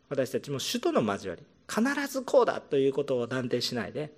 [0.08, 4.10] 私たちも主との交わり必ずこうだということを断定しないで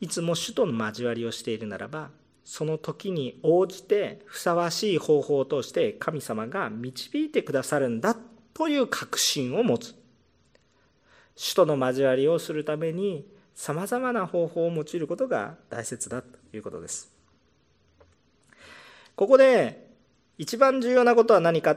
[0.00, 2.08] いつも主との交わりをしているならば
[2.48, 8.16] その時に応じてふさわしい方法を通して神様が導いてくださるんだ
[8.54, 9.94] という確信を持つ。
[11.36, 17.12] 主との交わりをするためにさまざまな方法を用いることが大切だということです。
[19.14, 19.86] ここで
[20.38, 21.76] 一番重要なことは何か。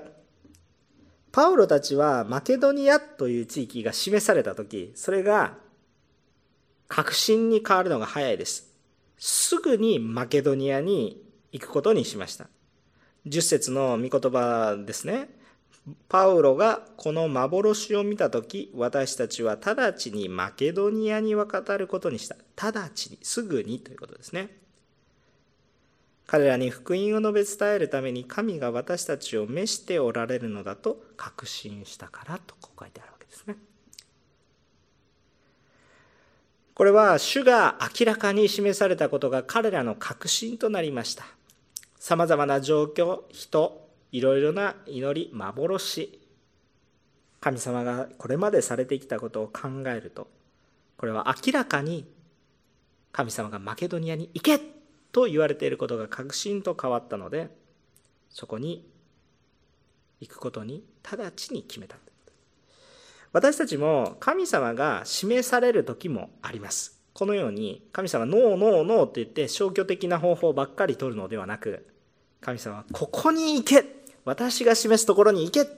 [1.34, 5.58] パウロたちはマケドニアという地域が示された時それが
[6.88, 8.71] 確信に変わるのが早いです。
[9.24, 12.48] すぐにマケドニアに行くことにしました。
[13.28, 15.30] 10節の御言葉ですね。
[16.10, 22.36] パウロがこの幻を見た時私たちは直ちにマケドニアに渡ることにした。
[22.58, 24.58] 直ちに、すぐにということですね。
[26.26, 33.56] 彼らに福音を述べ伝えるために神が私たちを召しておられるのだと確信したからとこう書いてあるわけですね。
[36.82, 41.26] これは主が明らかに示されたことが彼らの確信となりました。
[42.00, 46.20] さまざまな状況人いろいろな祈り幻。
[47.40, 50.28] 神様がこれまでされてきたことを考えると
[50.98, 52.04] これは明らかに
[53.12, 54.60] 神様がマケドニアに行け
[55.12, 57.56] と言われていることが確信と変わったので
[58.32, 58.90] そこに
[60.20, 61.98] 行くことに直ちに決めた。
[63.34, 67.00] 私たちも神様が示される時もあります。
[67.14, 71.86] このように神様ノーノーノーって言って消去的な方法ばっかり取るのではなく
[72.40, 73.86] 神様はここに行け
[74.24, 75.70] 私が示すところに行け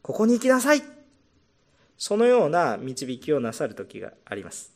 [0.00, 0.82] ここに行きなさい
[1.98, 4.72] そのような導きをなさる時があります。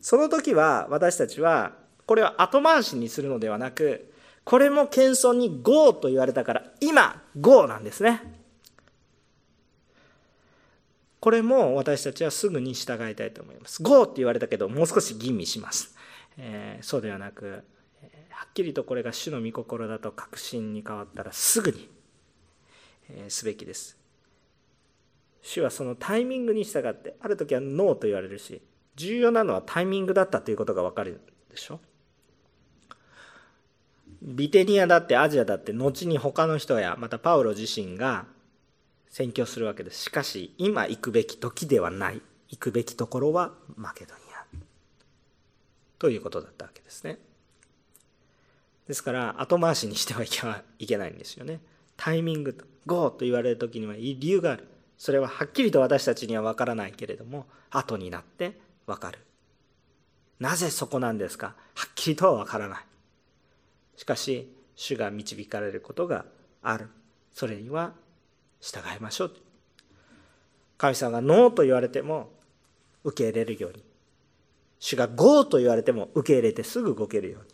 [0.00, 1.72] その時は私たちは
[2.06, 4.12] これを後回しにするのではなく
[4.44, 8.41] これも謙遜に GO と言われたから今 GO なんですね。
[11.22, 13.80] これも私たちはすぐに従いたいと思います。
[13.80, 15.94] GO って言われたけど、もう少し吟味します。
[16.36, 17.62] えー、そうではなく、
[18.30, 21.88] はっきりとこれが主の御心だと確信に変わったらすぐに、
[23.08, 23.96] えー、すべきです。
[25.42, 28.60] 主はそのタイミングに従って、ある時はノーと言われるし、
[28.96, 31.78] 重要なのはタイミングだったということがわかるでしょ。
[34.20, 38.26] ビテニアだってアジアだって後に他の人やまたパウロ自身が
[39.12, 40.04] 宣教するわけです。
[40.04, 42.22] しかし今行くべき時ではない。
[42.48, 44.44] 行くべきところはマケドニア。
[45.98, 47.18] ということだったわけですね。
[48.88, 51.60] ですから後回しにしてはいけないんですよね。
[51.96, 54.66] タイミングと GO と言われる時には理由がある。
[54.96, 59.18] それははっきりと私たちには分からないけれども後になって分かる。
[60.40, 61.48] なぜそこなんですか？
[61.74, 62.84] はっきりとは分からない。
[63.96, 66.24] しかし主が導かれることが
[66.62, 66.88] ある。
[67.30, 67.92] それには
[68.62, 69.32] 従いましょう。
[70.78, 72.30] 神様がノーと言われても
[73.02, 73.82] 受け入れるように。
[74.78, 77.48] 主がゴーと言われても受け入れてすぐ動けるように。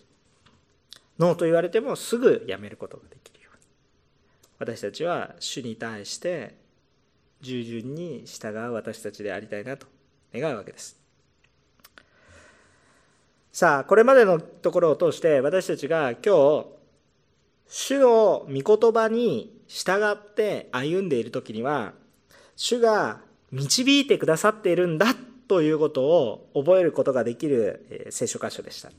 [1.18, 3.62] ノーと言われてもすぐやめることができるように。
[4.58, 6.54] 私たちは主に対して
[7.40, 8.72] 従順に従う。
[8.72, 9.86] 私たちでありたいなと
[10.34, 11.00] 願うわけです。
[13.50, 16.77] さあこれまでのところを通して私たちが今日
[17.68, 21.92] 主の御言葉に従って歩んでいる時には
[22.56, 23.20] 主が
[23.52, 25.14] 導いてくださっているんだ
[25.46, 28.90] ということを覚えることができる聖書箇所でした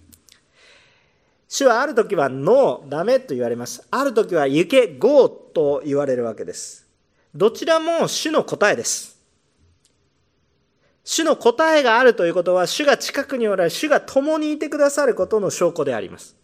[1.50, 3.86] 主はある時はノー、ダメと言われます。
[3.90, 6.86] ある時は行け、ゴーと言われるわけです。
[7.34, 9.20] どちらも主の答えです。
[11.04, 16.39] 主の答えがあるということは、主が近くにおられ、主が共にいてくださることの証拠であります。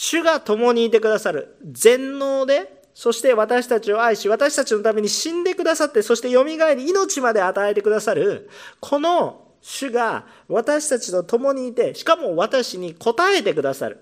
[0.00, 1.56] 主が共にいてくださる。
[1.72, 8.48] 全能でそして私たちを愛し私たちのために死んでくださってそしてよみがえり命まで与えてくださる。
[8.78, 13.98] この主が私たちと共にいてしかも私に答えてくださる。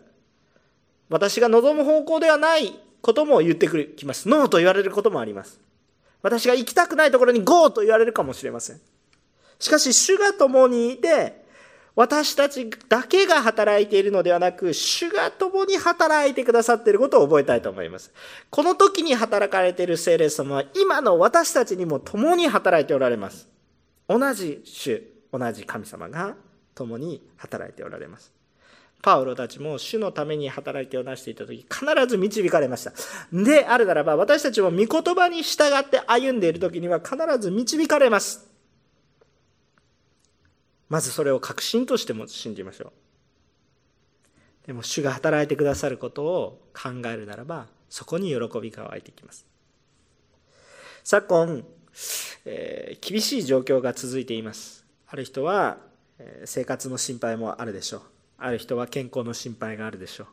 [1.08, 3.66] 私が望む方向ではないことも言って
[3.96, 4.28] きます。
[4.28, 5.58] ノーと言われることもあります。
[6.20, 8.80] 私が行きたくないところにゴーと言われるかもしれません。
[9.58, 11.45] しかし主が共にいて
[11.96, 18.12] 私たちだけが働いているのではなく、主が共に働いてくださっていることを覚えたいと思います。
[18.50, 23.48] この時に働かれている聖霊様は、今の私たちにも共に働いておられます。
[24.06, 26.36] 同じ主、同じ神様が
[26.74, 28.30] 共に働いておられます。
[29.00, 32.92] パウロたちも主のために働きをなしていた時必ず導かれました。
[33.32, 38.55] であるならば私たちも御言葉に従って歩んでいる時には必ず導かれます。
[40.88, 42.86] まずそれを確信としても信じましょ
[44.64, 44.66] う。
[44.66, 49.46] でも主が働いてくださることを考えるならばそこに喜びが湧いてきます。
[51.04, 51.64] 昨今、
[52.44, 54.84] えー、厳しい状況が続いています。
[55.06, 55.78] ある人は、
[56.46, 58.02] 生活の心配もあるでしょう。
[58.38, 60.26] ある人は健康の心配があるでしょう。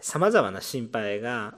[0.00, 1.54] さまざまな心配が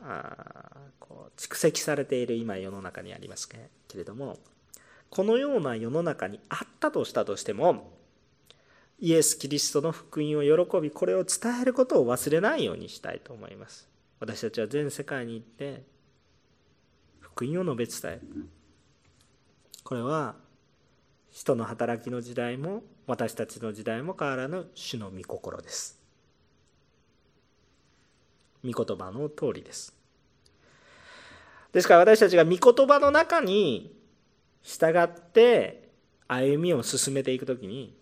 [0.98, 3.58] こう蓄積されている今世の中にありますけ
[3.94, 4.38] れども
[5.12, 7.92] このような世の中にあったとしたとしても
[8.98, 13.86] イエス・キリストの福音を喜びこれを伝えることを忘れないようにしたいと思います。
[14.20, 15.82] 私たちは全世界に行って
[17.20, 18.46] 福音を述べ伝える。
[19.84, 20.34] これは
[21.30, 26.00] 人の働きの時代も私たちの時代も変わらぬ主の御心です。
[28.64, 29.94] 御言葉の通りです。
[31.72, 34.00] ですから私たちが御言葉の中に
[34.62, 35.88] 従って
[36.28, 37.94] 歩みを進めていくときに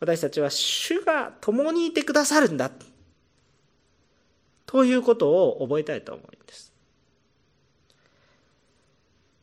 [0.00, 2.70] 私たちは主が共にいてくださるんだ
[4.66, 6.72] ということを覚えたいと思うんです。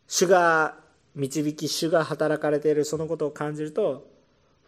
[0.08, 0.76] 主が
[1.16, 4.08] 導き主が働かれているそのことを感じると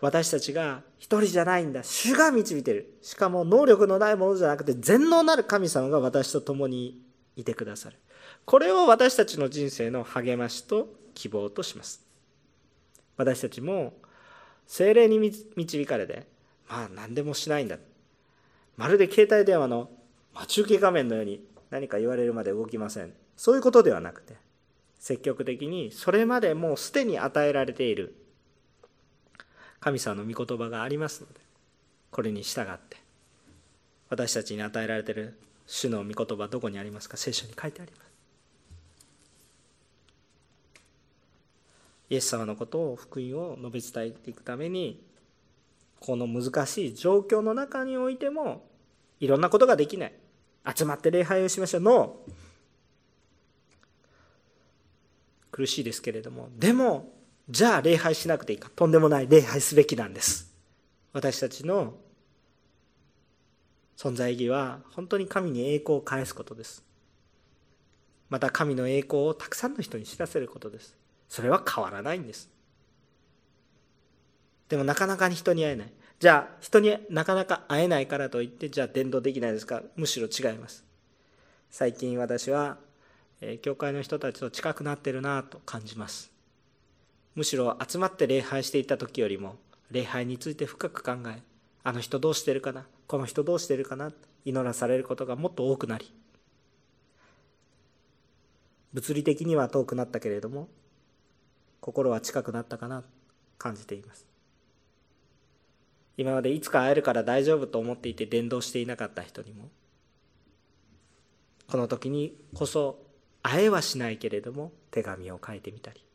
[0.01, 1.83] 私たちが一人じゃないんだ。
[1.83, 2.97] 主が導いてる。
[3.01, 7.01] しかも能力のないものじゃなくて全能なる神様が私と共に
[7.41, 7.97] いてくださる。
[8.45, 12.01] これを私たちの人生の励ましと希望とします。
[13.17, 13.93] 私たちも
[14.67, 15.19] 精霊に
[15.55, 16.27] 導かれて
[16.69, 17.77] まあ何でもしないんだ。
[18.77, 19.89] まるで携帯電話の
[20.33, 23.13] 待ち受け画面のように何か言われるまで動きません。
[23.39, 24.35] そういうことではなくて
[24.99, 28.15] 積極的にそれまでもうすでに与えられている
[29.79, 31.39] 神様の御言葉がありますので
[32.11, 32.97] これに従って
[34.09, 35.39] 私たちに与えられている
[35.71, 37.15] 主の御言葉どこにありますか？
[37.15, 38.09] 聖書に書いてあります。
[42.09, 44.99] イエス様のことを福音を述べ伝えていくために
[45.99, 48.65] この難しい状況の中においても
[49.19, 50.13] いろんなことができない。
[50.75, 51.81] 集まって礼拝をしましょう。
[51.81, 52.17] の
[55.51, 56.49] 苦しいですけれども。
[56.57, 57.13] でも
[57.47, 58.71] じゃあ礼拝しなくていいか。
[58.75, 60.51] とんでもない礼拝すべきなんです。
[61.13, 61.93] 私たちの
[63.99, 66.85] 存在意義は本当に神に栄光を返すことです。
[68.29, 70.95] また神の栄光をたくさんの人に知らせることです。
[71.27, 72.49] それは変わらないんです。
[74.69, 75.91] でもなかなかに人に会えない。
[76.17, 79.83] じゃあ人になかなか会えないからといってじゃあ伝道できないですか。
[79.97, 80.85] むしろ違います。
[81.69, 82.77] 最近私は
[83.61, 86.31] 教会の人たちと近くなってるなと感じます。
[87.35, 89.57] むしろ集まって礼拝していた時よりも
[89.91, 91.41] 礼拝について深く考え
[91.83, 92.85] あの人どうしてるかな。
[93.09, 94.11] この人どうしてるかな？
[94.45, 96.13] 祈らされることがもっと多くなり。
[98.93, 100.67] 物理的には遠くなったけれども
[101.81, 103.03] 心は近くなったかな
[103.57, 104.27] 感じています。
[106.17, 109.69] 今までいつか会えるから大丈夫と思っていて伝道していなかった人にも
[111.67, 112.99] この時にこそ
[113.41, 116.05] 会えはしないけれども手紙を書いてみたり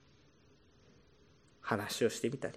[1.60, 2.54] 話をしてみたり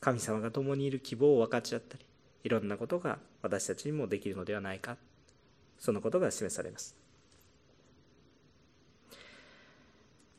[0.00, 2.04] 神様が共にいる希望を分かち合ったり
[2.44, 4.96] いろんなことが私たちにもできるのではないか
[5.78, 6.96] そのことが示されます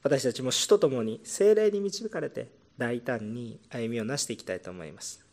[0.03, 2.47] 私たちも主と共に精霊に導かれて
[2.77, 5.23] 大胆に歩みをなしていきたいと思います。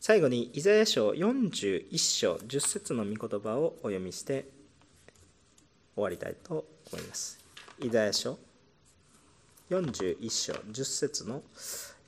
[0.00, 4.46] 最後にイザヤ書41章10節の御言葉をお読みして
[5.94, 7.38] 終わりたいと思います。
[7.80, 8.38] イザヤ書
[9.70, 11.42] 41章10節の、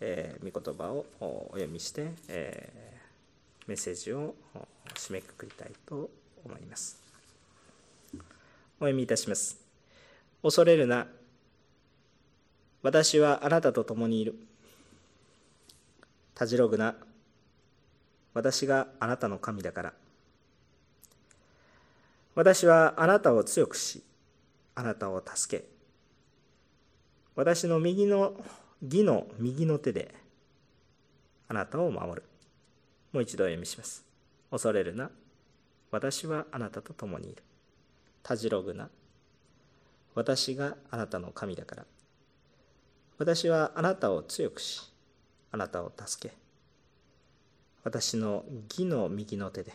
[0.00, 2.89] えー、御言葉をお読みして、えー、
[3.66, 4.34] メッセージを
[4.94, 6.10] 締めくくりたいと
[6.44, 7.00] 思います。
[8.14, 9.58] お読みいたします。
[10.42, 11.06] 恐れるな
[12.82, 14.34] 私はあなたと共にいる。
[16.34, 16.94] たじろぐな。
[18.32, 19.92] 私があなたの神だから。
[22.34, 24.02] 私はあなたを強くし、
[24.74, 25.64] あなたを助け、
[27.36, 28.32] 私の右の
[28.82, 30.14] 義の右の手で
[31.48, 32.22] あなたを守る。
[33.12, 34.04] もう一度お読みします。
[34.50, 35.10] 恐れるな。
[35.90, 37.42] 私はあなたと共にいる。
[38.22, 38.88] たじろぐな。
[40.14, 41.86] 私があなたの神だから。
[43.18, 44.80] 私はあなたを強くし、
[45.52, 46.34] あなたを助け、
[47.82, 49.72] 私の義の右の手で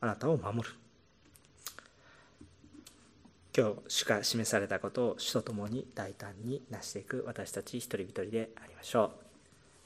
[0.00, 0.74] あなたを守る
[3.56, 9.10] 今日主が示されたことを主と共に大胆に成していく私たち一人一人でありましょう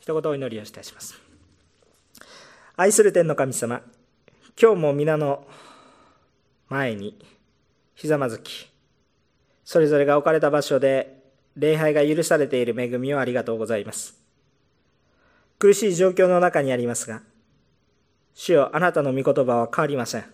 [0.00, 1.31] 一言お祈りをいたします
[2.76, 3.82] 愛する天の神様
[4.60, 5.46] 今日も皆の
[6.68, 7.18] 前に
[7.94, 8.70] ひざまずき
[9.64, 11.22] それぞれが置かれた場所で
[11.56, 14.18] 礼拝が許されている恵みをありがとうございます
[15.58, 17.22] 苦しい状況の中にありますが
[18.34, 20.24] 主よあなたの御言葉は変わりません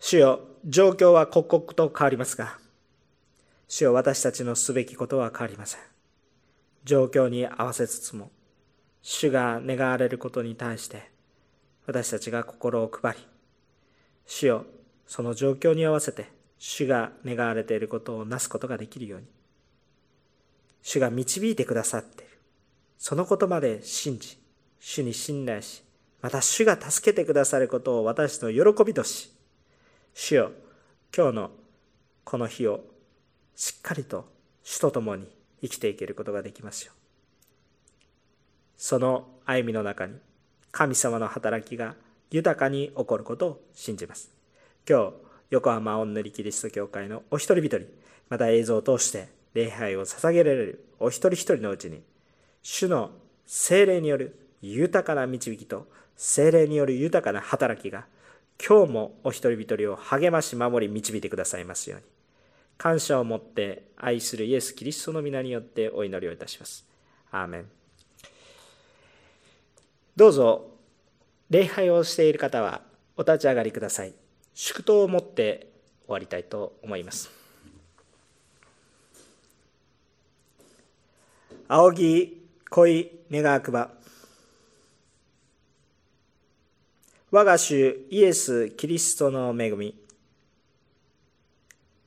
[0.00, 2.58] 主よ状況は刻々と変わりますが、
[3.68, 5.80] 主よ私たちのすべきことは変わりません。
[6.84, 8.30] 状況に合わせつつも、
[9.02, 11.10] 主が願われることに対して、
[11.86, 13.18] 私たちが心を配り、
[14.26, 14.66] 主よ
[15.06, 19.26] その状況に合わせて、主が願われていることをなすことができるように、
[20.82, 22.38] 主が導いてくださっている。
[22.98, 24.38] そのことまで信じ、
[24.78, 25.82] 主に信頼し、
[26.20, 29.32] また主が助けてくださることを私の喜びとし、
[30.14, 30.52] 主よ
[31.16, 31.50] 今日の
[32.24, 32.84] この日を
[33.56, 34.28] しっかりと
[34.62, 35.26] 主と共に
[35.62, 36.92] 生きていけることができますよ
[38.80, 40.14] その歩みの中に
[40.72, 41.96] 神様の働きが
[42.30, 44.30] 豊かに起こることを信じます。
[44.88, 45.12] 今日
[45.50, 47.80] 横浜オンヌリキリスト教会のお一人一人
[48.30, 52.00] また映像を通して礼拝を捧げられるお一人一人のうちに
[52.62, 53.10] 主の
[53.44, 58.06] 精霊による豊かな導きと精霊による豊かな働きが
[58.66, 62.06] 今日もお一人一人を励まし守り導いてくださいますように
[62.78, 66.86] 感謝を持って愛するイエス・キリストの皆によってお祈りをいたします。
[67.30, 67.79] アーメン。
[70.16, 70.70] どうぞ
[71.48, 72.82] 礼拝をしている方は
[73.16, 74.14] お立ち上がりください。
[74.54, 75.68] 祝祷を持って
[76.06, 77.30] 終わりたいと思います。
[81.68, 83.90] 仰ぎ恋願わくば。
[87.30, 89.94] 我が主イエス・キリストの恵み、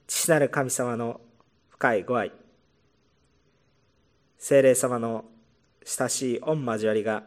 [0.05, 1.21] 父なる神様の
[1.69, 2.33] 深いご愛、
[4.37, 5.23] 精霊様の
[5.85, 7.23] 親しい御交わりが、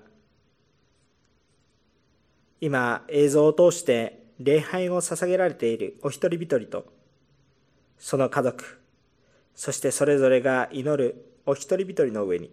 [2.61, 6.87] 今映像を通して礼拝を捧げられているお一人一人と、
[7.99, 8.81] その家族、
[9.55, 12.51] そしてそれぞれが祈るお一人一人の上に、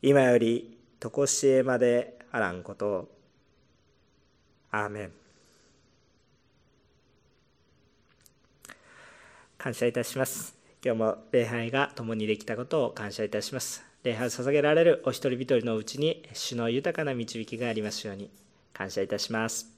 [0.00, 3.08] 今より常しえまであらんことを
[4.70, 5.12] アーメン。
[9.58, 10.56] 感謝いたします。
[10.84, 13.91] 今日も礼拝が共にできたことを感謝いたします。
[14.04, 18.30] 礼拝を捧げられるお一人一人のうちに主の豊かな導きがありますように
[18.72, 19.71] 感謝いたします。